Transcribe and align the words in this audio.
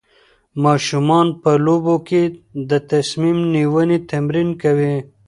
ماشومان 0.63 1.27
په 1.41 1.51
لوبو 1.65 1.95
کې 2.07 2.21
د 2.69 2.71
تصمیم 2.91 3.37
نیونې 3.53 3.97
تمرین 4.11 4.49
کوي. 4.61 4.95